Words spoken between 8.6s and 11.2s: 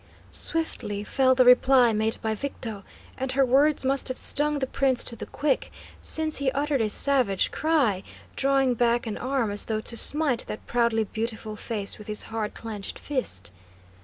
back an arm as though to smite that proudly